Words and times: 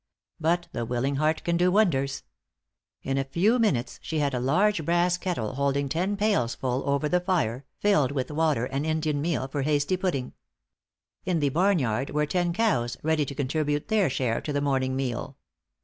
But 0.39 0.67
the 0.71 0.83
willing 0.83 1.17
heart 1.17 1.43
can 1.43 1.57
do 1.57 1.69
wonders. 1.71 2.23
In 3.03 3.19
a 3.19 3.23
few 3.23 3.59
minutes 3.59 3.99
she 4.01 4.17
had 4.17 4.33
a 4.33 4.39
large 4.39 4.83
brass 4.83 5.15
kettle 5.15 5.53
holding 5.53 5.87
ten 5.89 6.17
pails 6.17 6.55
full, 6.55 6.89
over 6.89 7.07
the 7.07 7.19
fire, 7.19 7.65
filled 7.77 8.11
with 8.11 8.31
water 8.31 8.65
and 8.65 8.83
Indian 8.83 9.21
meal 9.21 9.47
for 9.47 9.61
hasty 9.61 9.97
pudding. 9.97 10.33
In 11.23 11.39
the 11.39 11.49
barnyard 11.49 12.09
were 12.09 12.25
ten 12.25 12.51
cows 12.51 12.97
ready 13.03 13.25
to 13.27 13.35
contribute 13.35 13.89
their 13.89 14.09
share 14.09 14.41
to 14.41 14.51
the 14.51 14.59
morning 14.59 14.95
meal. 14.95 15.37